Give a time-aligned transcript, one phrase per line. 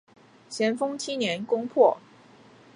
[0.49, 1.99] 咸丰七年攻破。